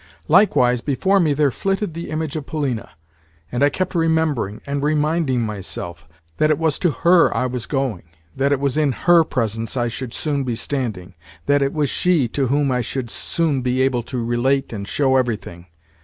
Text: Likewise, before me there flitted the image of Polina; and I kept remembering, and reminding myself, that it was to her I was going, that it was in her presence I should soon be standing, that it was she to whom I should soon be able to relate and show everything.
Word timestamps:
Likewise, 0.27 0.81
before 0.81 1.19
me 1.19 1.31
there 1.31 1.51
flitted 1.51 1.93
the 1.93 2.09
image 2.09 2.35
of 2.35 2.47
Polina; 2.47 2.89
and 3.51 3.61
I 3.61 3.69
kept 3.69 3.93
remembering, 3.93 4.59
and 4.65 4.81
reminding 4.81 5.41
myself, 5.43 6.07
that 6.37 6.49
it 6.49 6.57
was 6.57 6.79
to 6.79 6.89
her 6.89 7.31
I 7.37 7.45
was 7.45 7.67
going, 7.67 8.01
that 8.35 8.51
it 8.51 8.59
was 8.59 8.77
in 8.77 8.93
her 8.93 9.23
presence 9.23 9.77
I 9.77 9.89
should 9.89 10.11
soon 10.15 10.43
be 10.43 10.55
standing, 10.55 11.13
that 11.45 11.61
it 11.61 11.71
was 11.71 11.91
she 11.91 12.27
to 12.29 12.47
whom 12.47 12.71
I 12.71 12.81
should 12.81 13.11
soon 13.11 13.61
be 13.61 13.83
able 13.83 14.01
to 14.09 14.25
relate 14.25 14.73
and 14.73 14.87
show 14.87 15.17
everything. 15.17 15.67